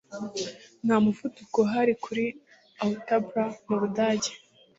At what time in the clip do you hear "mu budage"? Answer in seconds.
3.67-4.31